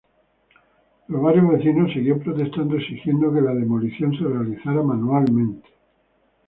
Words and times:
Pero 1.05 1.21
varios 1.25 1.47
vecinos 1.53 1.93
seguían 1.93 2.21
protestando 2.21 2.75
exigiendo 2.75 3.31
que 3.31 3.41
la 3.41 3.53
demolición 3.53 4.17
se 4.17 4.23
realizara 4.23 4.81
manualmente. 4.81 5.69